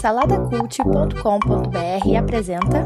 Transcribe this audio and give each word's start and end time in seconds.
Saladacult.com.br 0.00 2.16
apresenta. 2.18 2.84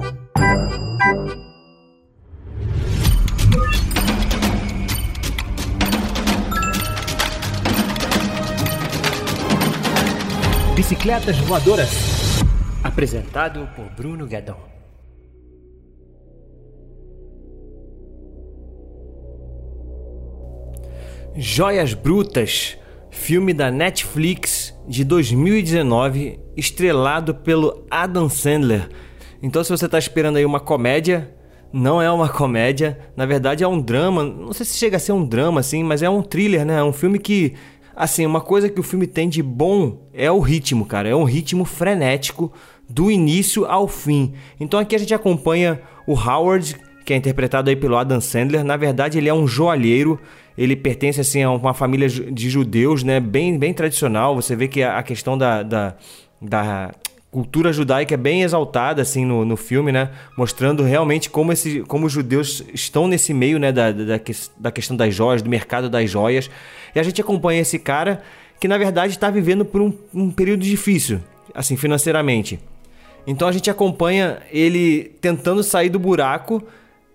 Bicicletas 10.75 11.41
Voadoras. 11.47 12.43
Apresentado 12.85 13.67
por 13.75 13.89
Bruno 13.97 14.27
Guedon. 14.27 14.59
Joias 21.35 21.95
Brutas, 21.95 22.79
filme 23.17 23.55
da 23.55 23.71
Netflix 23.71 24.79
de 24.87 25.03
2019, 25.03 26.39
estrelado 26.57 27.35
pelo 27.35 27.85
Adam 27.91 28.29
Sandler. 28.29 28.89
Então, 29.43 29.65
se 29.65 29.71
você 29.71 29.87
está 29.87 29.99
esperando 29.99 30.37
aí 30.37 30.45
uma 30.45 30.61
comédia, 30.61 31.35
não 31.73 32.01
é 32.01 32.11
uma 32.13 32.29
comédia, 32.29 32.99
na 33.17 33.27
verdade 33.27 33.65
é 33.65 33.69
um 33.69 33.81
drama. 33.81 34.23
Não 34.23 34.53
sei 34.53 34.67
se 34.67 34.77
chega 34.77 34.99
a 34.99 35.01
ser 35.01 35.13
um 35.13 35.25
drama 35.25 35.61
assim, 35.61 35.83
mas 35.83 36.03
é 36.03 36.11
um 36.11 36.23
thriller, 36.23 36.65
né? 36.65 36.79
É 36.79 36.85
um 36.85 36.93
filme 36.93 37.19
que 37.19 37.55
assim, 37.97 38.27
uma 38.27 38.41
coisa 38.41 38.69
que 38.69 38.79
o 38.79 38.83
filme 38.83 39.07
tem 39.07 39.29
de 39.29 39.43
bom 39.43 40.07
é 40.13 40.31
o 40.31 40.39
ritmo, 40.39 40.85
cara. 40.85 41.09
É 41.09 41.17
um 41.17 41.25
ritmo 41.25 41.65
frenético 41.65 42.53
do 42.89 43.11
início 43.11 43.65
ao 43.65 43.89
fim. 43.89 44.35
Então 44.61 44.79
aqui 44.79 44.95
a 44.95 44.99
gente 44.99 45.15
acompanha 45.15 45.81
o 46.07 46.13
Howard, 46.13 46.77
que 47.07 47.15
é 47.15 47.17
interpretado 47.17 47.71
aí 47.71 47.77
pelo 47.77 47.97
Adam 47.97 48.21
Sandler. 48.21 48.63
Na 48.63 48.77
verdade, 48.77 49.17
ele 49.17 49.31
é 49.31 49.35
um 49.35 49.49
joalheiro 49.49 50.21
ele 50.57 50.75
pertence 50.75 51.21
assim 51.21 51.43
a 51.43 51.51
uma 51.51 51.75
família 51.75 52.09
de 52.09 52.49
judeus, 52.49 53.03
né, 53.03 53.21
bem, 53.21 53.59
bem 53.59 53.75
tradicional. 53.75 54.35
Você 54.35 54.57
vê 54.57 54.67
que 54.69 54.83
a 54.83 55.03
questão 55.03 55.37
da, 55.37 55.63
da, 55.63 55.95
da 56.41 56.93
cultura 57.31 57.73
judaica 57.73 58.15
é 58.15 58.17
bem 58.17 58.43
exaltada 58.43 59.03
assim 59.03 59.25
no, 59.25 59.45
no 59.45 59.57
filme, 59.57 59.93
né, 59.93 60.11
mostrando 60.37 60.83
realmente 60.83 61.29
como, 61.29 61.53
esse, 61.53 61.81
como 61.81 62.07
os 62.07 62.13
judeus 62.13 62.65
estão 62.73 63.07
nesse 63.07 63.35
meio, 63.35 63.59
né, 63.59 63.71
da, 63.71 63.93
da, 63.93 64.21
da 64.59 64.71
questão 64.71 64.97
das 64.97 65.15
joias, 65.15 65.43
do 65.43 65.51
mercado 65.51 65.91
das 65.91 66.11
joias. 66.11 66.51
E 66.95 66.99
a 66.99 67.03
gente 67.03 67.21
acompanha 67.21 67.61
esse 67.61 67.79
cara 67.79 68.23
que 68.59 68.67
na 68.67 68.79
verdade 68.79 69.13
está 69.13 69.29
vivendo 69.29 69.65
por 69.67 69.83
um, 69.83 69.93
um 70.15 70.31
período 70.31 70.63
difícil, 70.63 71.21
assim 71.55 71.77
financeiramente. 71.77 72.59
Então 73.27 73.47
a 73.47 73.53
gente 73.53 73.69
acompanha 73.69 74.39
ele 74.51 75.13
tentando 75.21 75.63
sair 75.63 75.91
do 75.91 75.99
buraco 75.99 76.63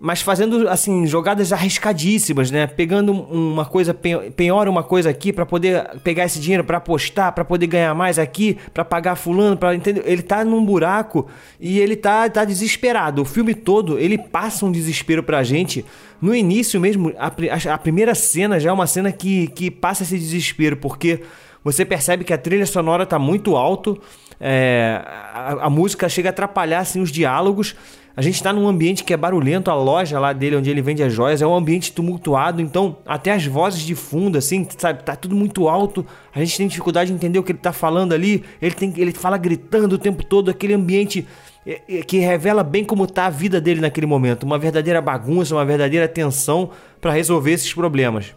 mas 0.03 0.19
fazendo 0.19 0.67
assim 0.67 1.05
jogadas 1.05 1.53
arriscadíssimas, 1.53 2.49
né? 2.49 2.66
Pegando 2.66 3.13
uma 3.13 3.66
coisa, 3.66 3.94
penhora 4.35 4.67
uma 4.67 4.81
coisa 4.81 5.11
aqui 5.11 5.31
para 5.31 5.45
poder 5.45 5.99
pegar 6.03 6.25
esse 6.25 6.39
dinheiro 6.39 6.63
para 6.63 6.77
apostar, 6.77 7.31
para 7.33 7.45
poder 7.45 7.67
ganhar 7.67 7.94
mais 7.94 8.17
aqui, 8.17 8.57
para 8.73 8.83
pagar 8.83 9.16
fulano, 9.16 9.55
para 9.55 9.75
entender. 9.75 10.02
Ele 10.03 10.23
tá 10.23 10.44
num 10.44 10.66
buraco 10.66 11.27
e 11.59 11.79
ele 11.79 11.95
tá, 11.95 12.27
tá 12.27 12.44
desesperado. 12.44 13.22
O 13.22 13.25
filme 13.25 13.53
todo 13.53 13.99
ele 13.99 14.17
passa 14.17 14.66
um 14.66 14.72
desespero 14.72 15.22
pra 15.22 15.44
gente. 15.44 15.85
No 16.19 16.33
início 16.33 16.81
mesmo, 16.81 17.13
a, 17.16 17.31
a, 17.72 17.77
primeira 17.77 18.16
cena 18.16 18.59
já 18.59 18.72
é 18.72 18.73
uma 18.73 18.88
cena 18.88 19.11
que, 19.11 19.49
que 19.49 19.69
passa 19.69 20.02
esse 20.02 20.17
desespero, 20.17 20.77
porque 20.77 21.22
você 21.63 21.85
percebe 21.85 22.23
que 22.23 22.33
a 22.33 22.39
trilha 22.39 22.66
sonora 22.66 23.05
tá 23.05 23.19
muito 23.19 23.55
alto, 23.55 24.02
é, 24.39 24.99
a, 25.05 25.67
a 25.67 25.69
música 25.69 26.09
chega 26.09 26.29
a 26.29 26.31
atrapalhar 26.31 26.79
assim, 26.79 26.99
os 26.99 27.11
diálogos. 27.11 27.75
A 28.15 28.21
gente 28.21 28.35
está 28.35 28.51
num 28.51 28.67
ambiente 28.67 29.03
que 29.03 29.13
é 29.13 29.17
barulhento, 29.17 29.71
a 29.71 29.75
loja 29.75 30.19
lá 30.19 30.33
dele, 30.33 30.57
onde 30.57 30.69
ele 30.69 30.81
vende 30.81 31.01
as 31.01 31.13
joias, 31.13 31.41
é 31.41 31.47
um 31.47 31.55
ambiente 31.55 31.93
tumultuado, 31.93 32.61
então 32.61 32.97
até 33.05 33.31
as 33.31 33.45
vozes 33.45 33.81
de 33.81 33.95
fundo, 33.95 34.37
assim, 34.37 34.67
sabe, 34.77 35.03
tá 35.03 35.15
tudo 35.15 35.35
muito 35.35 35.69
alto, 35.69 36.05
a 36.33 36.39
gente 36.39 36.57
tem 36.57 36.67
dificuldade 36.67 37.09
de 37.09 37.15
entender 37.15 37.39
o 37.39 37.43
que 37.43 37.53
ele 37.53 37.59
tá 37.59 37.71
falando 37.71 38.13
ali, 38.13 38.43
ele, 38.61 38.75
tem, 38.75 38.93
ele 38.97 39.13
fala 39.13 39.37
gritando 39.37 39.93
o 39.93 39.97
tempo 39.97 40.25
todo, 40.25 40.51
aquele 40.51 40.73
ambiente 40.73 41.25
é, 41.65 41.81
é, 41.87 42.01
que 42.01 42.17
revela 42.17 42.63
bem 42.63 42.83
como 42.83 43.07
tá 43.07 43.27
a 43.27 43.29
vida 43.29 43.61
dele 43.61 43.79
naquele 43.79 44.07
momento, 44.07 44.43
uma 44.43 44.59
verdadeira 44.59 45.01
bagunça, 45.01 45.55
uma 45.55 45.65
verdadeira 45.65 46.07
tensão 46.07 46.69
para 46.99 47.13
resolver 47.13 47.51
esses 47.53 47.73
problemas. 47.73 48.35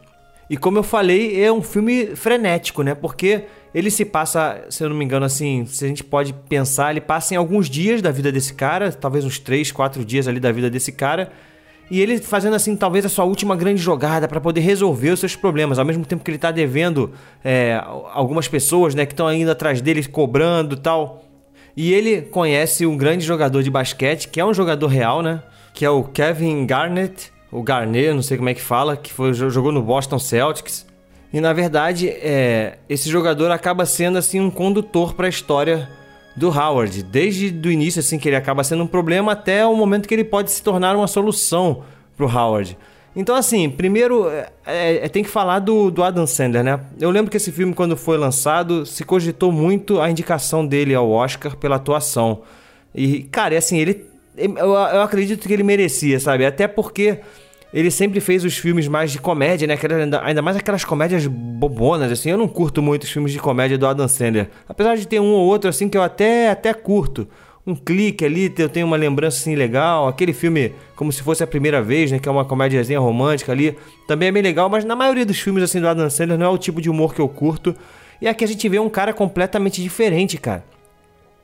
E 0.48 0.56
como 0.56 0.78
eu 0.78 0.82
falei, 0.82 1.42
é 1.42 1.52
um 1.52 1.62
filme 1.62 2.14
frenético, 2.14 2.82
né? 2.82 2.94
Porque 2.94 3.44
ele 3.74 3.90
se 3.90 4.04
passa, 4.04 4.64
se 4.68 4.84
eu 4.84 4.88
não 4.88 4.96
me 4.96 5.04
engano, 5.04 5.24
assim, 5.26 5.64
se 5.66 5.84
a 5.84 5.88
gente 5.88 6.04
pode 6.04 6.32
pensar, 6.48 6.90
ele 6.90 7.00
passa 7.00 7.34
em 7.34 7.36
alguns 7.36 7.68
dias 7.68 8.00
da 8.00 8.10
vida 8.10 8.30
desse 8.30 8.54
cara, 8.54 8.92
talvez 8.92 9.24
uns 9.24 9.38
3, 9.38 9.72
4 9.72 10.04
dias 10.04 10.28
ali 10.28 10.38
da 10.38 10.52
vida 10.52 10.70
desse 10.70 10.92
cara. 10.92 11.32
E 11.90 12.00
ele 12.00 12.18
fazendo 12.18 12.54
assim, 12.54 12.76
talvez 12.76 13.04
a 13.04 13.08
sua 13.08 13.24
última 13.24 13.54
grande 13.56 13.80
jogada 13.80 14.26
para 14.26 14.40
poder 14.40 14.60
resolver 14.60 15.10
os 15.10 15.20
seus 15.20 15.36
problemas, 15.36 15.78
ao 15.78 15.84
mesmo 15.84 16.04
tempo 16.04 16.24
que 16.24 16.30
ele 16.30 16.38
tá 16.38 16.50
devendo 16.50 17.12
é, 17.44 17.82
algumas 18.12 18.48
pessoas, 18.48 18.94
né, 18.94 19.04
que 19.04 19.12
estão 19.12 19.26
ainda 19.26 19.52
atrás 19.52 19.80
dele 19.80 20.02
cobrando 20.06 20.76
tal. 20.76 21.24
E 21.76 21.92
ele 21.92 22.22
conhece 22.22 22.86
um 22.86 22.96
grande 22.96 23.24
jogador 23.24 23.62
de 23.62 23.70
basquete, 23.70 24.28
que 24.28 24.40
é 24.40 24.44
um 24.44 24.54
jogador 24.54 24.86
real, 24.86 25.20
né? 25.20 25.42
Que 25.72 25.84
é 25.84 25.90
o 25.90 26.04
Kevin 26.04 26.64
Garnett, 26.66 27.32
o 27.54 27.62
Garnett, 27.62 28.12
não 28.12 28.20
sei 28.20 28.36
como 28.36 28.48
é 28.48 28.54
que 28.54 28.60
fala, 28.60 28.96
que 28.96 29.12
foi, 29.12 29.32
jogou 29.32 29.70
no 29.70 29.80
Boston 29.80 30.18
Celtics. 30.18 30.84
E 31.32 31.40
na 31.40 31.52
verdade, 31.52 32.08
é, 32.08 32.78
esse 32.88 33.08
jogador 33.08 33.52
acaba 33.52 33.86
sendo 33.86 34.18
assim 34.18 34.40
um 34.40 34.50
condutor 34.50 35.14
para 35.14 35.26
a 35.26 35.28
história 35.28 35.88
do 36.36 36.48
Howard, 36.48 37.04
desde 37.04 37.56
o 37.66 37.70
início 37.70 38.00
assim 38.00 38.18
que 38.18 38.28
ele 38.28 38.34
acaba 38.34 38.64
sendo 38.64 38.82
um 38.82 38.88
problema 38.88 39.32
até 39.32 39.64
o 39.64 39.76
momento 39.76 40.08
que 40.08 40.14
ele 40.14 40.24
pode 40.24 40.50
se 40.50 40.60
tornar 40.60 40.96
uma 40.96 41.06
solução 41.06 41.84
para 42.16 42.26
o 42.26 42.28
Howard. 42.28 42.76
Então 43.14 43.36
assim, 43.36 43.70
primeiro 43.70 44.28
é, 44.28 44.50
é, 45.04 45.08
tem 45.08 45.22
que 45.22 45.30
falar 45.30 45.60
do, 45.60 45.92
do 45.92 46.02
Adam 46.02 46.26
Sandler, 46.26 46.64
né? 46.64 46.80
Eu 47.00 47.10
lembro 47.10 47.30
que 47.30 47.36
esse 47.36 47.52
filme 47.52 47.72
quando 47.72 47.96
foi 47.96 48.18
lançado 48.18 48.84
se 48.84 49.04
cogitou 49.04 49.52
muito 49.52 50.00
a 50.00 50.10
indicação 50.10 50.66
dele 50.66 50.92
ao 50.92 51.08
Oscar 51.08 51.56
pela 51.56 51.76
atuação. 51.76 52.42
E 52.92 53.22
cara, 53.22 53.54
é 53.54 53.58
assim 53.58 53.78
ele 53.78 54.12
eu, 54.36 54.56
eu 54.56 55.02
acredito 55.02 55.46
que 55.46 55.52
ele 55.52 55.62
merecia, 55.62 56.18
sabe? 56.18 56.44
Até 56.44 56.66
porque 56.66 57.18
ele 57.72 57.90
sempre 57.90 58.20
fez 58.20 58.44
os 58.44 58.56
filmes 58.56 58.86
mais 58.86 59.10
de 59.10 59.18
comédia, 59.18 59.66
né? 59.66 59.76
Ainda 60.22 60.40
mais 60.40 60.56
aquelas 60.56 60.84
comédias 60.84 61.26
bobonas, 61.26 62.12
assim. 62.12 62.30
Eu 62.30 62.38
não 62.38 62.46
curto 62.46 62.80
muito 62.80 63.02
os 63.02 63.10
filmes 63.10 63.32
de 63.32 63.38
comédia 63.38 63.76
do 63.76 63.86
Adam 63.86 64.06
Sandler. 64.06 64.48
Apesar 64.68 64.96
de 64.96 65.08
ter 65.08 65.20
um 65.20 65.32
ou 65.32 65.44
outro, 65.44 65.68
assim, 65.68 65.88
que 65.88 65.98
eu 65.98 66.02
até, 66.02 66.50
até 66.50 66.72
curto. 66.72 67.26
Um 67.66 67.74
clique 67.74 68.24
ali, 68.24 68.52
eu 68.58 68.68
tenho 68.68 68.86
uma 68.86 68.96
lembrança, 68.96 69.38
assim, 69.38 69.56
legal. 69.56 70.06
Aquele 70.06 70.32
filme, 70.32 70.72
como 70.94 71.10
se 71.10 71.22
fosse 71.22 71.42
a 71.42 71.46
primeira 71.46 71.82
vez, 71.82 72.12
né? 72.12 72.18
Que 72.20 72.28
é 72.28 72.32
uma 72.32 72.44
comédiazinha 72.44 73.00
romântica 73.00 73.50
ali. 73.50 73.76
Também 74.06 74.28
é 74.28 74.32
bem 74.32 74.42
legal, 74.42 74.68
mas 74.68 74.84
na 74.84 74.94
maioria 74.94 75.26
dos 75.26 75.40
filmes, 75.40 75.64
assim, 75.64 75.80
do 75.80 75.88
Adam 75.88 76.08
Sandler 76.08 76.38
não 76.38 76.46
é 76.46 76.50
o 76.50 76.58
tipo 76.58 76.80
de 76.80 76.88
humor 76.88 77.12
que 77.12 77.20
eu 77.20 77.28
curto. 77.28 77.74
E 78.20 78.28
aqui 78.28 78.44
a 78.44 78.48
gente 78.48 78.68
vê 78.68 78.78
um 78.78 78.88
cara 78.88 79.12
completamente 79.12 79.82
diferente, 79.82 80.38
cara. 80.38 80.64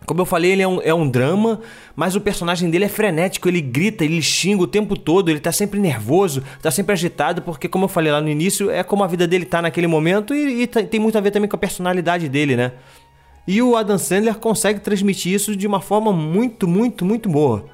Como 0.06 0.22
eu 0.22 0.25
falei, 0.25 0.53
ele 0.53 0.62
é 0.62 0.69
um, 0.69 0.81
é 0.83 0.94
um 0.94 1.09
drama, 1.09 1.61
mas 1.94 2.16
o 2.16 2.21
personagem 2.21 2.71
dele 2.71 2.84
é 2.84 2.88
frenético, 2.88 3.49
ele 3.49 3.61
grita, 3.61 4.05
ele 4.05 4.21
xinga 4.21 4.62
o 4.62 4.66
tempo 4.66 4.97
todo, 4.97 5.28
ele 5.28 5.41
tá 5.41 5.53
sempre 5.53 5.78
nervoso, 5.78 6.43
tá 6.61 6.71
sempre 6.71 6.93
agitado, 6.93 7.43
porque, 7.43 7.69
como 7.69 7.84
eu 7.84 7.88
falei 7.88 8.11
lá 8.11 8.21
no 8.21 8.28
início, 8.28 8.71
é 8.71 8.83
como 8.83 9.05
a 9.05 9.06
vida 9.06 9.27
dele 9.27 9.44
tá 9.44 9.62
naquele 9.62 9.87
momento 9.87 10.34
e, 10.34 10.62
e 10.62 10.66
tem 10.66 10.99
muito 10.99 11.16
a 11.16 11.21
ver 11.21 11.31
também 11.31 11.49
com 11.49 11.56
a 11.56 11.59
personalidade 11.59 12.28
dele, 12.28 12.56
né? 12.56 12.72
E 13.47 13.62
o 13.62 13.77
Adam 13.77 13.99
Sandler 13.99 14.37
consegue 14.37 14.81
transmitir 14.81 15.33
isso 15.33 15.56
de 15.56 15.66
uma 15.66 15.81
forma 15.81 16.12
muito, 16.12 16.67
muito, 16.69 17.05
muito 17.05 17.28
boa. 17.28 17.65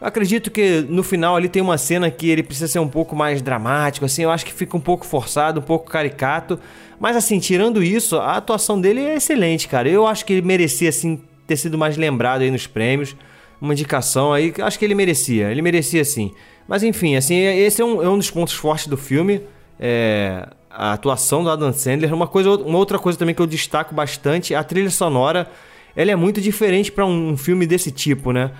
Eu 0.00 0.08
acredito 0.08 0.50
que 0.50 0.84
no 0.88 1.02
final 1.02 1.36
ali 1.36 1.48
tem 1.48 1.62
uma 1.62 1.78
cena 1.78 2.10
que 2.10 2.28
ele 2.28 2.42
precisa 2.42 2.68
ser 2.68 2.78
um 2.78 2.88
pouco 2.88 3.16
mais 3.16 3.40
dramático, 3.40 4.04
assim, 4.04 4.22
eu 4.22 4.30
acho 4.30 4.44
que 4.44 4.52
fica 4.52 4.76
um 4.76 4.80
pouco 4.80 5.06
forçado, 5.06 5.60
um 5.60 5.62
pouco 5.62 5.90
caricato. 5.90 6.58
Mas 7.00 7.16
assim, 7.16 7.38
tirando 7.38 7.82
isso, 7.82 8.16
a 8.16 8.36
atuação 8.36 8.80
dele 8.80 9.00
é 9.00 9.16
excelente, 9.16 9.68
cara. 9.68 9.88
Eu 9.88 10.06
acho 10.06 10.24
que 10.24 10.32
ele 10.34 10.42
merecia, 10.42 10.88
assim, 10.88 11.20
ter 11.46 11.56
sido 11.56 11.76
mais 11.78 11.96
lembrado 11.96 12.42
aí 12.42 12.50
nos 12.50 12.66
prêmios. 12.66 13.16
Uma 13.60 13.72
indicação 13.72 14.32
aí, 14.32 14.52
acho 14.62 14.78
que 14.78 14.84
ele 14.84 14.94
merecia, 14.94 15.50
ele 15.50 15.62
merecia 15.62 16.04
sim. 16.04 16.32
Mas 16.66 16.82
enfim, 16.82 17.16
assim, 17.16 17.36
esse 17.36 17.80
é 17.80 17.84
um, 17.84 18.02
é 18.02 18.08
um 18.08 18.18
dos 18.18 18.30
pontos 18.30 18.54
fortes 18.54 18.86
do 18.86 18.96
filme. 18.96 19.42
É, 19.78 20.48
a 20.74 20.92
atuação 20.92 21.44
do 21.44 21.50
Adam 21.50 21.72
Sandler. 21.72 22.12
Uma, 22.12 22.26
coisa, 22.26 22.50
uma 22.50 22.78
outra 22.78 22.98
coisa 22.98 23.18
também 23.18 23.34
que 23.34 23.40
eu 23.40 23.46
destaco 23.46 23.94
bastante, 23.94 24.54
a 24.54 24.64
trilha 24.64 24.90
sonora. 24.90 25.48
Ela 25.94 26.10
é 26.10 26.16
muito 26.16 26.40
diferente 26.40 26.90
para 26.90 27.06
um 27.06 27.36
filme 27.36 27.66
desse 27.66 27.92
tipo, 27.92 28.32
né? 28.32 28.50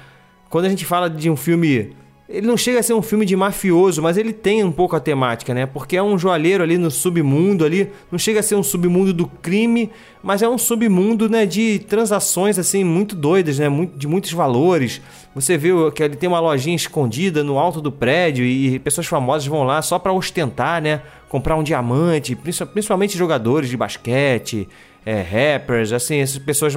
Quando 0.49 0.67
a 0.67 0.69
gente 0.69 0.85
fala 0.85 1.11
de 1.11 1.29
um 1.29 1.35
filme 1.35 1.97
ele 2.27 2.47
não 2.47 2.57
chega 2.57 2.81
a 2.81 2.83
ser 2.83 2.95
um 2.95 3.03
filme 3.03 3.27
de 3.27 3.37
mafioso, 3.37 4.01
mas 4.01 4.17
ele 4.17 4.33
tem 4.33 4.65
um 4.65 4.73
pouco 4.73 4.97
a 4.97 5.01
temática, 5.01 5.53
né? 5.53 5.67
Porque 5.67 5.95
é 5.95 6.03
um 6.03 6.19
joalheiro 6.19 6.65
ali 6.65 6.79
no 6.79 6.91
submundo 6.91 7.67
ali, 7.67 7.91
não 8.11 8.19
chega 8.19 8.41
a 8.41 8.43
ser 8.43 8.55
um 8.55 8.63
submundo 8.63 9.13
do 9.13 9.27
crime, 9.27 9.91
mas 10.23 10.41
é 10.41 10.49
um 10.49 10.57
submundo, 10.57 11.29
né, 11.29 11.45
de 11.45 11.81
transações 11.81 12.59
assim 12.59 12.83
muito 12.83 13.15
doidas, 13.15 13.59
né, 13.59 13.67
de 13.95 14.09
muitos 14.09 14.33
valores. 14.33 15.03
Você 15.35 15.59
vê 15.59 15.69
que 15.95 16.03
ele 16.03 16.17
tem 16.17 16.27
uma 16.27 16.41
lojinha 16.41 16.75
escondida 16.75 17.45
no 17.45 17.59
alto 17.59 17.79
do 17.79 17.93
prédio 17.93 18.43
e 18.43 18.79
pessoas 18.79 19.07
famosas 19.07 19.47
vão 19.47 19.63
lá 19.63 19.83
só 19.83 19.99
para 19.99 20.13
ostentar, 20.13 20.81
né, 20.81 21.03
comprar 21.29 21.57
um 21.57 21.63
diamante, 21.63 22.35
principalmente 22.35 23.19
jogadores 23.19 23.69
de 23.69 23.77
basquete, 23.77 24.67
é, 25.05 25.21
rappers, 25.21 25.93
assim, 25.93 26.17
essas 26.17 26.39
pessoas 26.39 26.75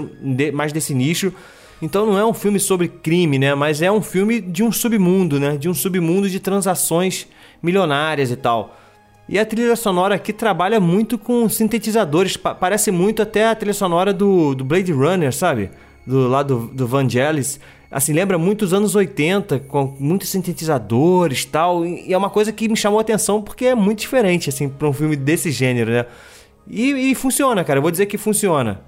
mais 0.52 0.74
desse 0.74 0.94
nicho 0.94 1.32
então 1.82 2.06
não 2.06 2.18
é 2.18 2.26
um 2.26 2.34
filme 2.34 2.60
sobre 2.60 2.88
crime, 2.88 3.38
né? 3.38 3.54
Mas 3.56 3.82
é 3.82 3.92
um 3.92 4.02
filme 4.02 4.42
de 4.42 4.64
um 4.64 4.72
submundo, 4.72 5.40
né? 5.40 5.58
De 5.58 5.70
um 5.70 5.74
submundo 5.74 6.30
de 6.30 6.40
transações 6.40 7.28
milionárias 7.62 8.32
e 8.32 8.36
tal. 8.36 8.76
E 9.30 9.38
a 9.38 9.46
trilha 9.46 9.76
sonora 9.76 10.16
aqui 10.16 10.32
trabalha 10.32 10.80
muito 10.80 11.18
com 11.18 11.50
sintetizadores, 11.50 12.38
parece 12.38 12.92
muito 12.92 13.22
até 13.22 13.48
a 13.48 13.56
trilha 13.56 13.74
sonora 13.74 14.14
do, 14.14 14.56
do 14.56 14.64
Blade 14.64 14.92
Runner, 14.92 15.34
sabe? 15.34 15.70
do 16.08 16.28
lado 16.30 16.60
do, 16.60 16.68
do 16.68 16.88
Vangelis, 16.88 17.60
assim, 17.92 18.14
lembra 18.14 18.38
muito 18.38 18.64
os 18.64 18.74
anos 18.74 18.96
80, 18.96 19.60
com 19.60 19.94
muitos 20.00 20.30
sintetizadores 20.30 21.44
tal, 21.44 21.86
e 21.86 22.14
é 22.14 22.18
uma 22.18 22.30
coisa 22.30 22.54
que 22.54 22.70
me 22.70 22.78
chamou 22.78 22.98
a 22.98 23.02
atenção 23.02 23.42
porque 23.42 23.66
é 23.66 23.76
muito 23.76 24.00
diferente, 24.00 24.50
assim, 24.50 24.70
para 24.70 24.88
um 24.88 24.94
filme 24.94 25.18
desse 25.18 25.52
gênero, 25.52 25.92
né? 25.92 26.06
E, 26.66 27.12
e 27.12 27.16
funciona, 27.16 27.64
cara, 27.64 27.80
eu 27.80 27.82
vou 27.82 27.92
dizer 27.92 28.06
que 28.06 28.18
funciona. 28.18 28.82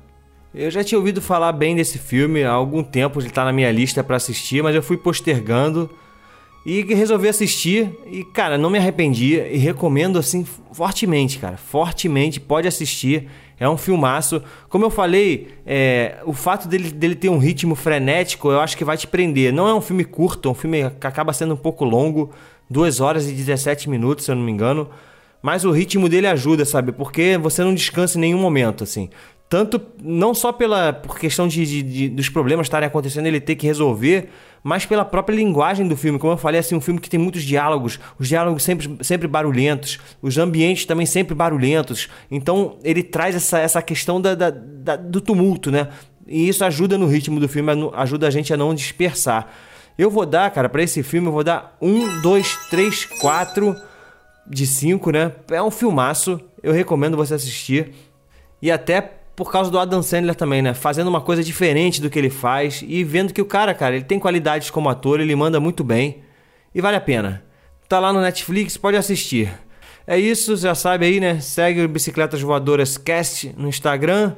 Eu 0.54 0.72
já 0.72 0.84
tinha 0.84 0.98
ouvido 0.98 1.22
falar 1.22 1.52
bem 1.52 1.76
desse 1.76 2.00
filme 2.00 2.44
há 2.44 2.52
algum 2.52 2.82
tempo, 2.82 3.20
ele 3.22 3.30
tá 3.30 3.46
na 3.46 3.54
minha 3.54 3.72
lista 3.72 4.04
para 4.04 4.16
assistir, 4.16 4.64
mas 4.64 4.76
eu 4.76 4.82
fui 4.82 4.98
postergando 4.98 5.88
e 6.66 6.82
resolvi 6.94 7.28
assistir 7.28 7.96
e, 8.08 8.24
cara, 8.24 8.58
não 8.58 8.70
me 8.70 8.80
arrependi 8.80 9.36
e 9.36 9.58
recomendo 9.58 10.18
assim 10.18 10.44
fortemente, 10.72 11.38
cara, 11.38 11.56
fortemente, 11.56 12.40
pode 12.40 12.68
assistir. 12.68 13.28
É 13.60 13.70
um 13.70 13.78
filmaço. 13.78 14.42
Como 14.70 14.86
eu 14.86 14.90
falei, 14.90 15.50
é, 15.68 16.18
o 16.26 16.34
fato 16.34 16.68
dele, 16.68 16.90
dele 16.92 17.14
ter 17.14 17.30
um 17.30 17.38
ritmo 17.38 17.76
frenético, 17.76 18.50
eu 18.50 18.60
acho 18.60 18.76
que 18.76 18.86
vai 18.86 18.98
te 18.98 19.06
prender. 19.06 19.54
Não 19.54 19.68
é 19.68 19.74
um 19.74 19.82
filme 19.82 20.06
curto, 20.06 20.48
é 20.48 20.52
um 20.52 20.56
filme 20.56 20.90
que 21.00 21.06
acaba 21.06 21.34
sendo 21.34 21.54
um 21.54 21.58
pouco 21.58 21.84
longo, 21.84 22.32
2 22.70 23.02
horas 23.02 23.30
e 23.30 23.34
17 23.34 23.90
minutos, 23.90 24.26
se 24.26 24.32
eu 24.32 24.36
não 24.36 24.44
me 24.44 24.52
engano. 24.52 24.90
Mas 25.42 25.66
o 25.66 25.72
ritmo 25.72 26.08
dele 26.10 26.28
ajuda, 26.28 26.66
sabe? 26.66 26.92
Porque 26.92 27.38
você 27.38 27.64
não 27.64 27.74
descansa 27.74 28.18
em 28.18 28.22
nenhum 28.22 28.40
momento, 28.40 28.84
assim 28.84 29.10
tanto 29.50 29.82
não 30.02 30.34
só 30.36 30.54
pela 30.54 30.94
por 30.94 31.18
questão 31.18 31.48
de, 31.48 31.66
de, 31.66 31.82
de, 31.82 32.10
dos 32.10 32.30
problemas 32.30 32.68
estarem 32.68 32.86
acontecendo 32.86 33.26
ele 33.26 33.42
ter 33.42 33.56
que 33.56 33.66
resolver, 33.66 34.30
mas 34.64 34.86
pela 34.86 35.04
própria 35.04 35.36
linguagem 35.36 35.88
do 35.88 35.98
filme. 35.98 36.20
Como 36.20 36.34
eu 36.34 36.38
falei, 36.38 36.60
assim, 36.60 36.76
um 36.76 36.82
filme 36.82 37.00
que 37.00 37.10
tem 37.10 37.20
muitos 37.20 37.44
diálogos, 37.44 38.00
os 38.20 38.28
diálogos 38.28 38.62
sempre, 38.62 38.98
sempre 39.02 39.28
barulhentos, 39.28 39.98
os 40.22 40.38
ambientes 40.38 40.86
também 40.86 41.08
sempre 41.08 41.34
barulhentos. 41.34 42.08
Então 42.30 42.78
ele 42.84 43.02
traz 43.02 43.36
essa, 43.36 43.58
essa 43.58 43.82
questão 43.82 44.22
da, 44.22 44.36
da, 44.36 44.52
da 44.52 44.96
do 44.96 45.20
tumulto, 45.20 45.72
né? 45.72 45.88
E 46.28 46.48
isso 46.48 46.64
ajuda 46.64 46.96
no 46.96 47.08
ritmo 47.08 47.40
do 47.40 47.50
filme, 47.50 47.72
ajuda 47.96 48.28
a 48.28 48.30
gente 48.30 48.54
a 48.54 48.58
não 48.58 48.76
dispersar. 48.76 49.48
Eu 49.98 50.12
vou 50.12 50.28
dar, 50.28 50.52
cara, 50.52 50.70
para 50.70 50.84
esse 50.84 51.02
filme, 51.02 51.28
eu 51.28 51.32
vou 51.32 51.44
dar 51.44 51.76
um, 51.82 52.22
dois, 52.22 52.56
três, 52.70 53.04
quatro 53.04 53.76
de 54.48 54.68
cinco, 54.68 55.10
né? 55.10 55.32
É 55.50 55.62
um 55.62 55.72
filmaço, 55.72 56.40
eu 56.62 56.72
recomendo 56.72 57.18
você 57.18 57.34
assistir. 57.34 57.94
E 58.62 58.70
até 58.70 59.19
por 59.40 59.54
causa 59.54 59.72
do 59.72 59.80
Adam 59.80 60.04
Sandler 60.04 60.36
também, 60.36 60.62
né? 60.62 60.74
Fazendo 60.74 61.08
uma 61.08 61.22
coisa 61.22 61.42
diferente 61.42 62.02
do 62.02 62.10
que 62.10 62.20
ele 62.20 62.30
faz 62.30 62.84
e 62.86 63.06
vendo 63.06 63.34
que 63.34 63.42
o 63.42 63.46
cara, 63.46 63.74
cara, 63.74 63.96
ele 63.96 64.04
tem 64.04 64.20
qualidades 64.20 64.70
como 64.70 64.90
ator, 64.90 65.22
ele 65.22 65.34
manda 65.34 65.62
muito 65.62 65.82
bem 65.82 66.24
e 66.76 66.82
vale 66.82 66.98
a 66.98 67.00
pena. 67.00 67.42
Tá 67.88 68.02
lá 68.02 68.12
no 68.12 68.20
Netflix, 68.20 68.76
pode 68.76 68.98
assistir. 68.98 69.50
É 70.06 70.20
isso, 70.20 70.58
já 70.58 70.76
sabe 70.76 71.06
aí, 71.06 71.22
né? 71.22 71.40
Segue 71.40 71.86
o 71.86 71.88
Bicicletas 71.88 72.42
Voadoras 72.42 72.98
Cast 72.98 73.56
no 73.56 73.70
Instagram, 73.70 74.36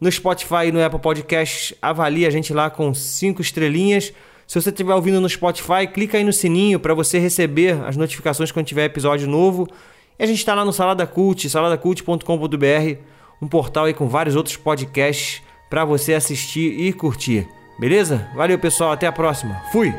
no 0.00 0.10
Spotify 0.10 0.68
e 0.68 0.72
no 0.72 0.82
Apple 0.82 0.98
Podcasts. 0.98 1.76
Avalie 1.82 2.24
a 2.24 2.30
gente 2.30 2.54
lá 2.54 2.70
com 2.70 2.94
cinco 2.94 3.42
estrelinhas. 3.42 4.14
Se 4.46 4.58
você 4.58 4.70
estiver 4.70 4.94
ouvindo 4.94 5.20
no 5.20 5.28
Spotify, 5.28 5.86
clica 5.92 6.16
aí 6.16 6.24
no 6.24 6.32
sininho 6.32 6.80
para 6.80 6.94
você 6.94 7.18
receber 7.18 7.78
as 7.84 7.98
notificações 7.98 8.50
quando 8.50 8.64
tiver 8.64 8.86
episódio 8.86 9.28
novo. 9.28 9.68
E 10.18 10.24
a 10.24 10.26
gente 10.26 10.38
está 10.38 10.54
lá 10.54 10.64
no 10.64 10.72
Salada 10.72 11.06
Cult, 11.06 11.50
saladacult.com.br 11.50 13.17
um 13.40 13.48
portal 13.48 13.84
aí 13.84 13.94
com 13.94 14.08
vários 14.08 14.36
outros 14.36 14.56
podcasts 14.56 15.42
para 15.68 15.84
você 15.84 16.14
assistir 16.14 16.80
e 16.80 16.92
curtir. 16.92 17.46
Beleza? 17.78 18.28
Valeu, 18.34 18.58
pessoal, 18.58 18.92
até 18.92 19.06
a 19.06 19.12
próxima. 19.12 19.62
Fui. 19.70 19.94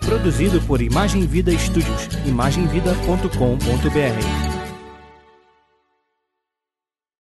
Produzido 0.00 0.60
por 0.62 0.80
Imagem 0.80 1.26
Vida 1.26 1.50
Studios, 1.58 2.08
imagemvida.com.br. 2.24 4.55